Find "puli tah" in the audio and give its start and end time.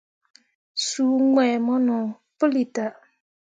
2.37-2.93